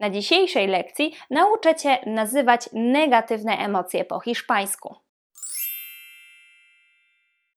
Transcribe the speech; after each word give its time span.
Na 0.00 0.10
dzisiejszej 0.10 0.66
lekcji 0.66 1.14
nauczę 1.30 1.74
Cię 1.74 1.98
nazywać 2.06 2.68
negatywne 2.72 3.58
emocje 3.58 4.04
po 4.04 4.20
hiszpańsku. 4.20 5.05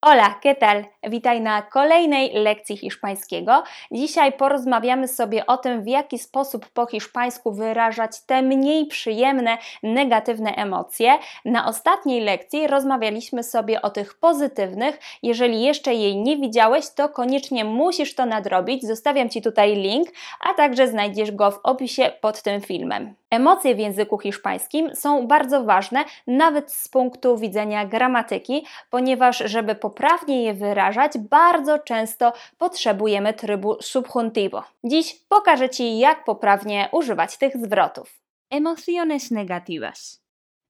Hola, 0.02 0.38
¿qué 0.40 0.54
tal? 0.54 0.86
Witaj 1.02 1.40
na 1.40 1.62
kolejnej 1.62 2.32
lekcji 2.32 2.76
hiszpańskiego. 2.76 3.62
Dzisiaj 3.92 4.32
porozmawiamy 4.32 5.08
sobie 5.08 5.46
o 5.46 5.56
tym, 5.56 5.82
w 5.82 5.86
jaki 5.86 6.18
sposób 6.18 6.68
po 6.68 6.86
hiszpańsku 6.86 7.52
wyrażać 7.52 8.22
te 8.26 8.42
mniej 8.42 8.86
przyjemne, 8.86 9.58
negatywne 9.82 10.54
emocje. 10.54 11.18
Na 11.44 11.66
ostatniej 11.66 12.20
lekcji 12.20 12.66
rozmawialiśmy 12.66 13.42
sobie 13.42 13.82
o 13.82 13.90
tych 13.90 14.18
pozytywnych. 14.18 14.98
Jeżeli 15.22 15.62
jeszcze 15.62 15.94
jej 15.94 16.16
nie 16.16 16.36
widziałeś, 16.36 16.90
to 16.90 17.08
koniecznie 17.08 17.64
musisz 17.64 18.14
to 18.14 18.26
nadrobić. 18.26 18.86
Zostawiam 18.86 19.30
Ci 19.30 19.42
tutaj 19.42 19.76
link, 19.76 20.08
a 20.40 20.54
także 20.54 20.88
znajdziesz 20.88 21.32
go 21.32 21.50
w 21.50 21.60
opisie 21.62 22.12
pod 22.20 22.42
tym 22.42 22.60
filmem. 22.60 23.19
Emocje 23.30 23.74
w 23.74 23.78
języku 23.78 24.18
hiszpańskim 24.18 24.94
są 24.94 25.26
bardzo 25.26 25.64
ważne, 25.64 26.04
nawet 26.26 26.72
z 26.72 26.88
punktu 26.88 27.38
widzenia 27.38 27.86
gramatyki, 27.86 28.66
ponieważ, 28.90 29.38
żeby 29.38 29.74
poprawnie 29.74 30.42
je 30.42 30.54
wyrażać, 30.54 31.18
bardzo 31.18 31.78
często 31.78 32.32
potrzebujemy 32.58 33.34
trybu 33.34 33.76
subjuntivo. 33.82 34.64
Dziś 34.84 35.14
pokażę 35.28 35.68
Ci, 35.68 35.98
jak 35.98 36.24
poprawnie 36.24 36.88
używać 36.92 37.36
tych 37.36 37.56
zwrotów. 37.56 38.20
Emociones 38.50 39.30
negativas. 39.30 40.22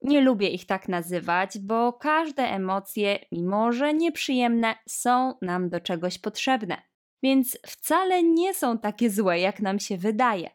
Nie 0.03 0.21
lubię 0.21 0.49
ich 0.49 0.67
tak 0.67 0.89
nazywać, 0.89 1.59
bo 1.59 1.93
każde 1.93 2.43
emocje, 2.43 3.19
mimo 3.33 3.73
że 3.73 3.95
nieprzyjemne, 3.95 4.75
są 4.89 5.35
nam 5.43 5.69
do 5.69 5.81
czegoś 5.81 6.19
potrzebne. 6.19 6.83
Więc 7.23 7.59
wcale 7.67 8.23
nie 8.23 8.55
są 8.55 8.79
takie 8.79 9.11
złe, 9.11 9.39
jak 9.39 9.61
nam 9.61 9.81
się 9.81 9.97
wydaje. 9.97 10.51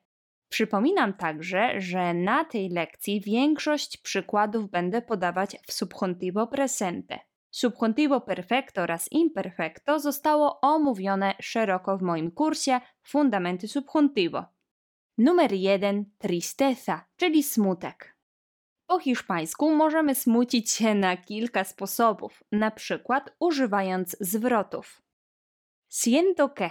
Przypominam 0.55 1.13
także, 1.13 1.81
że 1.81 2.13
na 2.13 2.45
tej 2.45 2.69
lekcji 2.69 3.21
większość 3.21 3.97
przykładów 3.97 4.69
będę 4.69 5.01
podawać 5.01 5.57
w 5.67 5.73
subjuntivo 5.73 6.47
presente. 6.47 7.19
Subjuntivo 7.51 8.21
perfecto 8.21 8.81
oraz 8.81 9.11
imperfecto 9.11 9.99
zostało 9.99 10.61
omówione 10.61 11.33
szeroko 11.41 11.97
w 11.97 12.01
moim 12.01 12.31
kursie 12.31 12.81
Fundamenty 13.03 13.67
Subjuntivo. 13.67 14.45
Numer 15.17 15.51
1 15.53 16.05
tristeza, 16.17 17.05
czyli 17.15 17.43
smutek. 17.43 18.17
Po 18.87 18.99
hiszpańsku 18.99 19.75
możemy 19.75 20.15
smucić 20.15 20.71
się 20.71 20.95
na 20.95 21.17
kilka 21.17 21.63
sposobów, 21.63 22.43
na 22.51 22.71
przykład 22.71 23.35
używając 23.39 24.17
zwrotów. 24.19 25.01
Siento 25.89 26.49
que. 26.49 26.69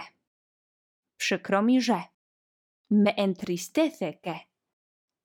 Przykro 1.17 1.61
mi, 1.61 1.81
że. 1.81 2.14
Me 2.97 3.11
entristece 3.17 4.13
que. 4.13 4.39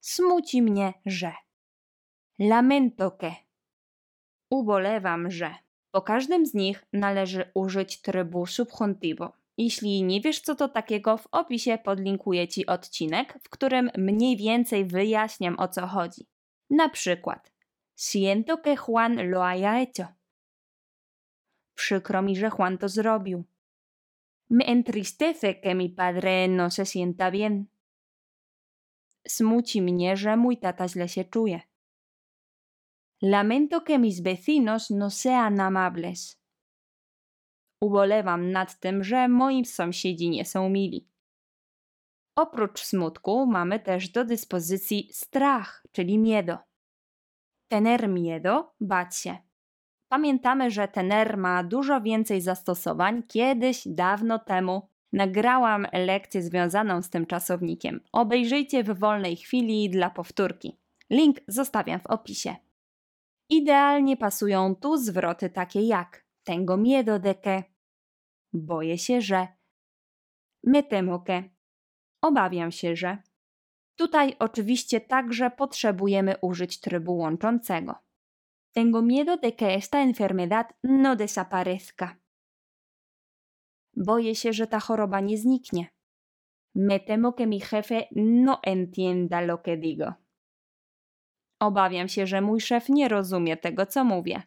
Smuci 0.00 0.62
mnie, 0.62 0.94
że. 1.06 1.32
Lamento 2.38 3.10
que. 3.10 3.34
Ubolewam, 4.50 5.30
że. 5.30 5.54
Po 5.90 6.02
każdym 6.02 6.46
z 6.46 6.54
nich 6.54 6.84
należy 6.92 7.50
użyć 7.54 8.00
trybu 8.02 8.46
subjuntivo. 8.46 9.32
Jeśli 9.58 10.02
nie 10.02 10.20
wiesz, 10.20 10.40
co 10.40 10.54
to 10.54 10.68
takiego, 10.68 11.16
w 11.16 11.26
opisie 11.32 11.78
podlinkuję 11.78 12.48
Ci 12.48 12.66
odcinek, 12.66 13.38
w 13.42 13.48
którym 13.48 13.90
mniej 13.98 14.36
więcej 14.36 14.84
wyjaśniam 14.84 15.58
o 15.58 15.68
co 15.68 15.86
chodzi. 15.86 16.26
Na 16.70 16.88
przykład, 16.88 17.52
siento 17.96 18.58
que 18.58 18.76
Juan 18.76 19.30
lo 19.30 19.40
haya 19.40 19.72
hecho. 19.72 20.12
Przykro 21.74 22.22
mi, 22.22 22.36
że 22.36 22.50
Juan 22.58 22.78
to 22.78 22.88
zrobił. 22.88 23.44
Me 24.50 24.64
entristece 24.64 25.60
que 25.60 25.74
mi 25.74 25.88
padre 25.88 26.48
no 26.48 26.70
se 26.70 26.84
sienta 26.84 27.30
bien. 27.30 27.68
Smuci 29.26 29.82
mnie, 29.82 30.16
że 30.16 30.36
mój 30.36 30.58
tata 30.58 30.88
źle 30.88 31.08
się 31.08 31.24
czuje. 31.24 31.60
Lamento 33.22 33.80
que 33.80 33.98
mis 33.98 34.20
vecinos 34.20 34.90
no 34.90 35.10
sean 35.10 35.60
amables. 35.60 36.40
Ubolewam 37.80 38.52
nad 38.52 38.80
tym, 38.80 39.04
że 39.04 39.28
moi 39.28 39.64
sąsiedzi 39.64 40.30
nie 40.30 40.44
są 40.44 40.68
mili. 40.68 41.08
Oprócz 42.36 42.80
smutku 42.84 43.46
mamy 43.46 43.80
też 43.80 44.08
do 44.08 44.24
dyspozycji 44.24 45.08
strach, 45.12 45.86
czyli 45.92 46.18
miedo. 46.18 46.58
Tener 47.68 48.08
miedo, 48.08 48.74
bać 48.80 49.16
się. 49.16 49.49
Pamiętamy, 50.10 50.70
że 50.70 50.88
tener 50.88 51.36
ma 51.36 51.64
dużo 51.64 52.00
więcej 52.00 52.40
zastosowań. 52.40 53.22
Kiedyś, 53.22 53.82
dawno 53.86 54.38
temu, 54.38 54.88
nagrałam 55.12 55.86
lekcję 55.92 56.42
związaną 56.42 57.02
z 57.02 57.10
tym 57.10 57.26
czasownikiem. 57.26 58.00
Obejrzyjcie 58.12 58.84
w 58.84 58.98
wolnej 58.98 59.36
chwili 59.36 59.90
dla 59.90 60.10
powtórki. 60.10 60.78
Link 61.10 61.36
zostawiam 61.48 62.00
w 62.00 62.06
opisie. 62.06 62.56
Idealnie 63.48 64.16
pasują 64.16 64.74
tu 64.74 64.96
zwroty 64.96 65.50
takie 65.50 65.80
jak 65.80 66.24
tengo 66.44 66.76
miedo 66.76 67.18
de 67.18 67.34
que, 67.34 67.62
boję 68.52 68.98
się, 68.98 69.20
że, 69.20 69.48
me 70.64 70.82
temo 70.82 71.18
que, 71.18 71.42
obawiam 72.22 72.72
się, 72.72 72.96
że. 72.96 73.18
Tutaj 73.96 74.36
oczywiście 74.38 75.00
także 75.00 75.50
potrzebujemy 75.50 76.34
użyć 76.40 76.80
trybu 76.80 77.16
łączącego. 77.16 78.09
Tengo 78.72 79.02
miedo 79.02 79.36
de 79.36 79.56
que 79.56 79.74
esta 79.74 80.02
enfermedad 80.02 80.66
no 80.82 81.16
desaparezca. 81.16 82.16
Boję 83.96 84.34
się, 84.34 84.52
że 84.52 84.66
ta 84.66 84.80
choroba 84.80 85.20
nie 85.20 85.38
zniknie. 85.38 85.86
Me 86.74 87.00
temo 87.00 87.32
que 87.32 87.46
mi 87.46 87.60
jefe 87.60 88.06
no 88.12 88.60
entienda 88.62 89.40
lo 89.40 89.58
que 89.58 89.76
digo. 89.76 90.14
Obawiam 91.60 92.08
się, 92.08 92.26
że 92.26 92.40
mój 92.40 92.60
szef 92.60 92.88
nie 92.88 93.08
rozumie 93.08 93.56
tego, 93.56 93.86
co 93.86 94.04
mówię. 94.04 94.42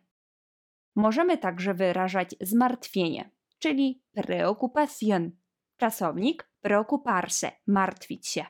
Możemy 0.96 1.38
także 1.38 1.74
wyrażać 1.74 2.36
zmartwienie, 2.42 3.30
czyli 3.60 4.04
preocupación. 4.16 5.32
Czasownik 5.78 6.50
preocuparse, 6.62 7.52
martwić 7.68 8.28
się. 8.28 8.46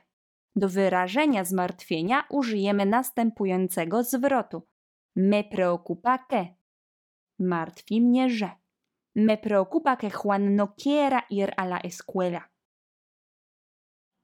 Do 0.56 0.68
wyrażenia 0.68 1.44
zmartwienia 1.44 2.24
użyjemy 2.30 2.86
następującego 2.86 4.02
zwrotu. 4.02 4.62
Me 5.16 5.44
preocupa 5.44 6.18
que. 6.18 6.54
Martwi 7.38 8.00
mnie, 8.00 8.30
że. 8.30 8.50
Me 9.14 9.36
preocupa 9.36 9.96
que 9.96 10.10
Juan 10.10 10.56
no 10.56 10.68
quiera 10.68 11.22
ir 11.30 11.52
a 11.56 11.64
la 11.64 11.78
escuela. 11.78 12.48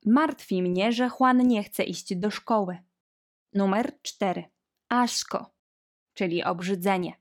Martwi 0.07 0.63
mnie, 0.63 0.93
że 0.93 1.09
Juan 1.09 1.47
nie 1.49 1.63
chce 1.63 1.85
iść 1.85 2.17
do 2.17 2.31
szkoły. 2.31 2.79
Numer 3.55 4.03
4. 4.03 4.45
Asco, 4.89 5.55
czyli 6.15 6.45
obrzydzenie. 6.45 7.21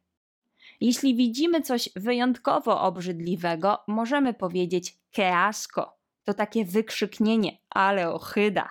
Jeśli 0.82 1.16
widzimy 1.16 1.62
coś 1.62 1.90
wyjątkowo 1.96 2.82
obrzydliwego, 2.82 3.84
możemy 3.88 4.34
powiedzieć 4.34 5.00
que 5.12 5.38
asco. 5.38 6.00
To 6.24 6.34
takie 6.34 6.66
wykrzyknienie, 6.66 7.58
ale 7.70 8.14
ochyda. 8.14 8.70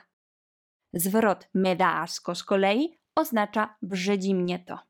Zwrot 0.93 1.49
me 1.55 1.77
da 1.77 1.95
asco 1.95 2.35
z 2.35 2.45
kolei 2.45 2.99
oznacza 3.15 3.77
brzydzi 3.83 4.35
mnie 4.35 4.59
to. 4.59 4.88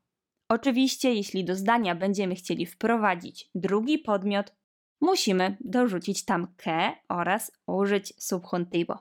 Oczywiście, 0.49 1.13
jeśli 1.13 1.45
do 1.45 1.55
zdania 1.55 1.95
będziemy 1.95 2.35
chcieli 2.35 2.65
wprowadzić 2.65 3.49
drugi 3.55 3.99
podmiot, 3.99 4.55
musimy 5.01 5.57
dorzucić 5.59 6.25
tam 6.25 6.53
que 6.57 6.95
oraz 7.09 7.51
użyć 7.67 8.13
subjuntivo. 8.23 8.99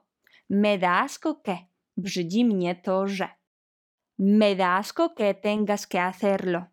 Me 0.51 0.79
da 0.79 0.99
asco 0.99 1.35
que. 1.35 1.59
Brzydzi 1.97 2.45
mnie 2.45 2.75
to, 2.75 3.09
że. 3.09 3.29
Me 4.19 4.57
da 4.57 4.77
asco 4.77 5.11
que 5.11 5.35
tengas 5.35 5.87
que 5.87 6.01
hacerlo. 6.01 6.65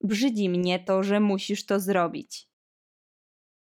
Brzydzi 0.00 0.48
mnie 0.48 0.78
to, 0.78 1.02
że 1.02 1.20
musisz 1.20 1.66
to 1.66 1.80
zrobić. 1.80 2.48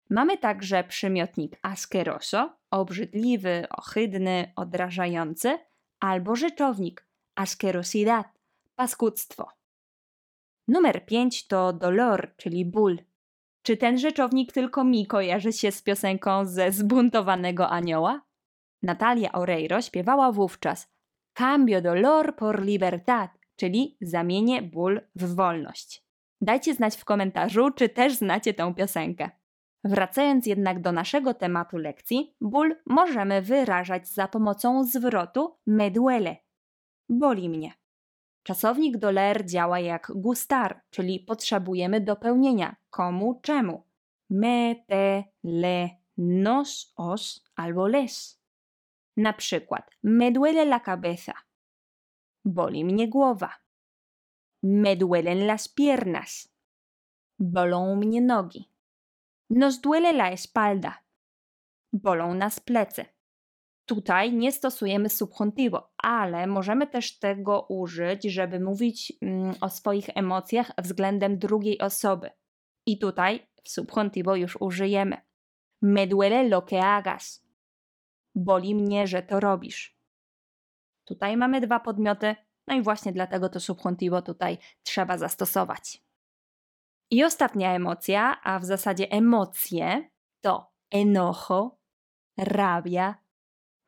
Mamy 0.09 0.37
także 0.37 0.83
przymiotnik 0.83 1.59
asqueroso, 1.61 2.57
obrzydliwy, 2.71 3.67
ohydny, 3.69 4.51
odrażający, 4.55 5.59
albo 5.99 6.35
rzeczownik 6.35 7.07
asquerosidad, 7.35 8.34
paskudztwo. 8.75 9.47
Numer 10.67 11.05
5 11.05 11.47
to 11.47 11.73
dolor, 11.73 12.33
czyli 12.37 12.65
ból. 12.65 12.99
Czy 13.61 13.77
ten 13.77 13.97
rzeczownik 13.97 14.53
tylko 14.53 14.83
mi 14.83 15.07
kojarzy 15.07 15.53
się 15.53 15.71
z 15.71 15.81
piosenką 15.81 16.45
ze 16.45 16.71
zbuntowanego 16.71 17.69
anioła? 17.69 18.21
Natalia 18.83 19.31
Oreiro 19.31 19.81
śpiewała 19.81 20.31
wówczas 20.31 20.95
Cambio 21.33 21.81
dolor 21.81 22.35
por 22.35 22.63
libertad, 22.63 23.31
czyli 23.55 23.97
zamienię 24.01 24.61
ból 24.61 25.01
w 25.15 25.35
wolność. 25.35 26.05
Dajcie 26.41 26.73
znać 26.73 26.97
w 26.97 27.05
komentarzu, 27.05 27.71
czy 27.71 27.89
też 27.89 28.13
znacie 28.13 28.53
tę 28.53 28.73
piosenkę. 28.73 29.29
Wracając 29.83 30.45
jednak 30.45 30.81
do 30.81 30.91
naszego 30.91 31.33
tematu 31.33 31.77
lekcji, 31.77 32.35
ból 32.41 32.75
możemy 32.85 33.41
wyrażać 33.41 34.07
za 34.07 34.27
pomocą 34.27 34.83
zwrotu 34.83 35.57
me 35.67 35.91
duele. 35.91 36.35
Boli 37.09 37.49
mnie. 37.49 37.73
Czasownik 38.45 38.97
doler 38.97 39.45
działa 39.45 39.79
jak 39.79 40.11
gustar, 40.15 40.81
czyli 40.89 41.19
potrzebujemy 41.19 42.01
dopełnienia 42.01 42.75
komu, 42.89 43.39
czemu. 43.41 43.83
Me, 44.29 44.75
te, 44.87 45.23
le, 45.43 45.89
nos, 46.17 46.93
os 46.95 47.43
albo 47.55 47.87
les. 47.87 48.41
Na 49.17 49.33
przykład, 49.33 49.91
me 50.03 50.31
duele 50.31 50.65
la 50.65 50.79
cabeza. 50.79 51.33
Boli 52.45 52.85
mnie 52.85 53.07
głowa. 53.07 53.49
Me 54.63 54.95
duelen 54.95 55.47
las 55.47 55.67
piernas. 55.67 56.55
Bolą 57.39 57.95
mnie 57.95 58.21
nogi. 58.21 58.69
Nos 59.49 59.81
duele 59.81 60.13
la 60.13 60.31
espalda. 60.31 61.03
Bolą 61.93 62.33
nas 62.33 62.59
plecy. 62.59 63.05
Tutaj 63.85 64.33
nie 64.33 64.51
stosujemy 64.51 65.09
subjuntivo, 65.09 65.93
ale 65.97 66.47
możemy 66.47 66.87
też 66.87 67.19
tego 67.19 67.65
użyć, 67.69 68.23
żeby 68.23 68.59
mówić 68.59 69.13
mm, 69.21 69.55
o 69.61 69.69
swoich 69.69 70.09
emocjach 70.15 70.71
względem 70.77 71.37
drugiej 71.37 71.79
osoby. 71.79 72.29
I 72.85 72.99
tutaj 72.99 73.47
w 73.63 73.69
subjuntivo 73.69 74.35
już 74.35 74.57
użyjemy. 74.61 75.17
Me 75.81 76.07
duele 76.07 76.43
lo 76.43 76.61
que 76.61 76.81
hagas. 76.81 77.45
Boli 78.35 78.75
mnie, 78.75 79.07
że 79.07 79.23
to 79.23 79.39
robisz. 79.39 79.97
Tutaj 81.05 81.37
mamy 81.37 81.61
dwa 81.61 81.79
podmioty, 81.79 82.35
no 82.67 82.75
i 82.75 82.81
właśnie 82.81 83.13
dlatego 83.13 83.49
to 83.49 83.59
subjuntivo 83.59 84.21
tutaj 84.21 84.57
trzeba 84.83 85.17
zastosować. 85.17 86.03
I 87.11 87.23
ostatnia 87.23 87.75
emocja, 87.75 88.41
a 88.43 88.59
w 88.59 88.65
zasadzie 88.65 89.11
emocje, 89.11 90.09
to 90.41 90.71
enojo, 90.91 91.77
rabia, 92.37 93.24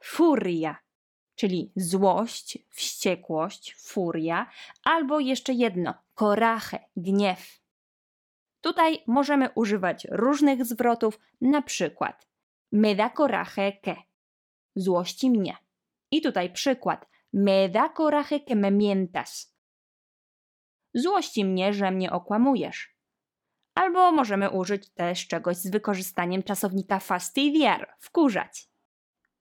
furia, 0.08 0.76
czyli 1.36 1.72
złość, 1.76 2.58
wściekłość, 2.70 3.76
furia, 3.76 4.50
albo 4.84 5.20
jeszcze 5.20 5.54
jedno, 5.54 5.94
coraje, 6.16 6.80
gniew. 6.96 7.62
Tutaj 8.62 9.04
możemy 9.08 9.50
używać 9.56 10.08
różnych 10.12 10.66
zwrotów, 10.66 11.20
na 11.42 11.62
przykład 11.62 12.28
me 12.72 12.96
da 12.96 13.10
coraje 13.10 13.72
que, 13.82 13.96
złości 14.76 15.30
mnie. 15.30 15.58
I 16.12 16.22
tutaj 16.22 16.54
przykład, 16.54 17.08
me 17.34 17.70
da 17.70 17.90
coraje 17.90 18.40
que 18.40 18.56
me 18.56 18.72
mientas. 18.72 19.56
Złości 20.94 21.46
mnie, 21.46 21.74
że 21.74 21.92
mnie 21.92 22.12
okłamujesz. 22.12 22.98
Albo 23.76 24.12
możemy 24.12 24.50
użyć 24.50 24.90
też 24.90 25.28
czegoś 25.28 25.58
z 25.58 25.72
wykorzystaniem 25.72 26.44
czasownika 26.44 27.00
fastidiar, 27.00 27.96
wkurzać. 28.00 28.70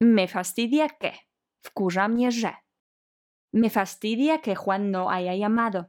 Me 0.00 0.28
fastidia 0.28 0.88
que. 0.88 1.12
Wkurza 1.62 2.08
mnie, 2.08 2.32
że. 2.32 2.52
Me 3.52 3.70
fastidia 3.70 4.38
que 4.38 4.54
Juan 4.54 4.90
no 4.90 5.08
haya 5.08 5.34
llamado. 5.34 5.84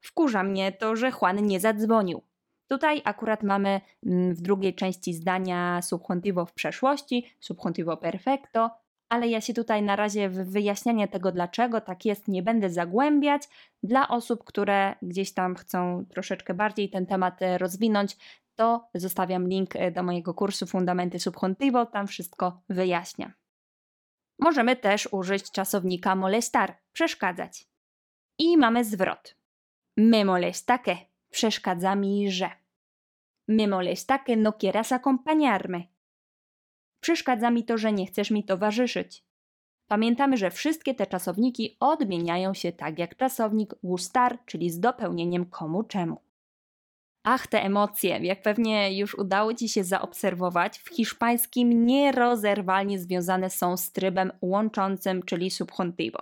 Wkurza 0.00 0.42
mnie 0.42 0.72
to, 0.72 0.96
że 0.96 1.10
Juan 1.10 1.46
nie 1.46 1.60
zadzwonił. 1.60 2.22
Tutaj 2.68 3.02
akurat 3.04 3.42
mamy 3.42 3.80
mm, 4.06 4.34
w 4.34 4.40
drugiej 4.40 4.74
części 4.74 5.14
zdania 5.14 5.82
subjuntivo 5.82 6.46
w 6.46 6.52
przeszłości, 6.52 7.36
subjuntivo 7.40 7.96
perfecto, 7.96 8.70
ale 9.08 9.28
ja 9.28 9.40
się 9.40 9.54
tutaj 9.54 9.82
na 9.82 9.96
razie 9.96 10.28
w 10.28 10.50
wyjaśnianie 10.50 11.08
tego, 11.08 11.32
dlaczego 11.32 11.80
tak 11.80 12.04
jest, 12.04 12.28
nie 12.28 12.42
będę 12.42 12.70
zagłębiać. 12.70 13.42
Dla 13.82 14.08
osób, 14.08 14.44
które 14.44 14.94
gdzieś 15.02 15.34
tam 15.34 15.54
chcą 15.54 16.04
troszeczkę 16.10 16.54
bardziej 16.54 16.90
ten 16.90 17.06
temat 17.06 17.42
e, 17.42 17.58
rozwinąć, 17.58 18.16
to 18.56 18.88
zostawiam 18.94 19.48
link 19.48 19.76
e, 19.76 19.90
do 19.90 20.02
mojego 20.02 20.34
kursu 20.34 20.66
Fundamenty 20.66 21.18
Subjuntivo, 21.18 21.86
tam 21.86 22.06
wszystko 22.06 22.60
wyjaśniam. 22.68 23.32
Możemy 24.38 24.76
też 24.76 25.08
użyć 25.12 25.50
czasownika 25.50 26.14
molestar, 26.14 26.76
przeszkadzać. 26.92 27.66
I 28.38 28.56
mamy 28.56 28.84
zwrot. 28.84 29.36
Me 29.96 30.24
molesta 30.24 30.78
que, 30.78 30.96
przeszkadza 31.30 31.94
mi, 31.94 32.30
że. 32.30 32.50
Me 33.48 33.66
molesta 33.68 34.18
que 34.18 34.36
no 34.36 34.52
quieras 34.52 34.92
acompañarme. 34.92 35.82
Przeszkadza 37.00 37.50
mi 37.50 37.64
to, 37.64 37.78
że 37.78 37.92
nie 37.92 38.06
chcesz 38.06 38.30
mi 38.30 38.44
towarzyszyć. 38.44 39.24
Pamiętamy, 39.88 40.36
że 40.36 40.50
wszystkie 40.50 40.94
te 40.94 41.06
czasowniki 41.06 41.76
odmieniają 41.80 42.54
się 42.54 42.72
tak 42.72 42.98
jak 42.98 43.16
czasownik 43.16 43.74
gustar, 43.82 44.38
czyli 44.46 44.70
z 44.70 44.80
dopełnieniem 44.80 45.46
komu 45.46 45.82
czemu. 45.82 46.20
Ach, 47.24 47.46
te 47.46 47.62
emocje, 47.62 48.18
jak 48.18 48.42
pewnie 48.42 48.98
już 48.98 49.14
udało 49.14 49.54
Ci 49.54 49.68
się 49.68 49.84
zaobserwować, 49.84 50.78
w 50.78 50.88
hiszpańskim 50.88 51.86
nierozerwalnie 51.86 52.98
związane 52.98 53.50
są 53.50 53.76
z 53.76 53.92
trybem 53.92 54.32
łączącym, 54.40 55.22
czyli 55.22 55.50
subjuntivo. 55.50 56.18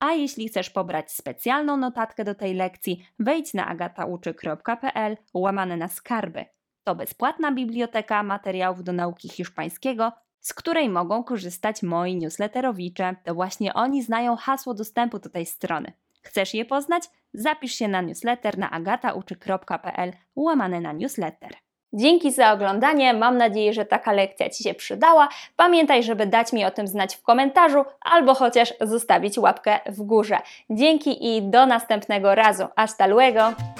A 0.00 0.12
jeśli 0.12 0.48
chcesz 0.48 0.70
pobrać 0.70 1.12
specjalną 1.12 1.76
notatkę 1.76 2.24
do 2.24 2.34
tej 2.34 2.54
lekcji, 2.54 3.06
wejdź 3.18 3.54
na 3.54 3.66
agatauczy.pl 3.66 5.16
łamane 5.34 5.76
na 5.76 5.88
skarby. 5.88 6.44
To 6.84 6.94
bezpłatna 6.94 7.52
biblioteka 7.52 8.22
materiałów 8.22 8.84
do 8.84 8.92
nauki 8.92 9.28
hiszpańskiego, 9.28 10.12
z 10.40 10.54
której 10.54 10.88
mogą 10.88 11.24
korzystać 11.24 11.82
moi 11.82 12.16
newsletterowicze. 12.16 13.16
To 13.24 13.34
właśnie 13.34 13.74
oni 13.74 14.02
znają 14.02 14.36
hasło 14.36 14.74
dostępu 14.74 15.18
do 15.18 15.30
tej 15.30 15.46
strony. 15.46 15.92
Chcesz 16.22 16.54
je 16.54 16.64
poznać? 16.64 17.02
Zapisz 17.36 17.72
się 17.72 17.88
na 17.88 18.00
newsletter 18.00 18.58
na 18.58 18.70
agatauczy.pl 18.70 20.12
łamane 20.36 20.80
na 20.80 20.92
newsletter. 20.92 21.50
Dzięki 21.92 22.32
za 22.32 22.52
oglądanie. 22.52 23.14
Mam 23.14 23.36
nadzieję, 23.36 23.72
że 23.72 23.84
taka 23.84 24.12
lekcja 24.12 24.50
Ci 24.50 24.62
się 24.62 24.74
przydała. 24.74 25.28
Pamiętaj, 25.56 26.02
żeby 26.02 26.26
dać 26.26 26.52
mi 26.52 26.64
o 26.64 26.70
tym 26.70 26.86
znać 26.86 27.16
w 27.16 27.22
komentarzu 27.22 27.84
albo 28.00 28.34
chociaż 28.34 28.74
zostawić 28.80 29.38
łapkę 29.38 29.80
w 29.86 30.02
górze. 30.02 30.38
Dzięki 30.70 31.36
i 31.36 31.42
do 31.42 31.66
następnego 31.66 32.34
razu. 32.34 32.64
Hasta 32.76 33.06
luego! 33.06 33.75